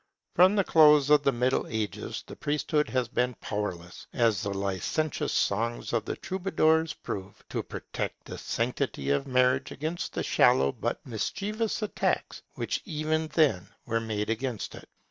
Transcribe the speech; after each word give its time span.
From 0.33 0.55
the 0.55 0.63
close 0.63 1.11
of 1.11 1.21
the 1.21 1.31
Middle 1.31 1.67
Ages 1.67 2.23
the 2.25 2.35
priesthood 2.35 2.89
has 2.89 3.07
been 3.07 3.35
powerless, 3.35 4.07
as 4.13 4.41
the 4.41 4.49
licentious 4.49 5.31
songs 5.31 5.93
of 5.93 6.05
the 6.05 6.15
troubadours 6.15 6.95
prove, 6.95 7.43
to 7.49 7.61
protect 7.61 8.25
the 8.25 8.39
sanctity 8.39 9.11
of 9.11 9.27
marriage 9.27 9.69
against 9.69 10.13
the 10.13 10.23
shallow 10.23 10.71
but 10.71 11.05
mischievous 11.05 11.83
attacks 11.83 12.41
which 12.55 12.81
even 12.83 13.27
then 13.27 13.67
were 13.85 13.99
made 14.01 14.31
against 14.31 14.73
it. 14.73 14.89